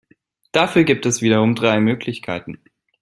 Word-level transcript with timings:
Dafür 0.51 0.83
gibt 0.83 1.05
es 1.05 1.21
wiederum 1.21 1.53
drei 1.53 1.79
Möglichkeiten. 1.79 2.59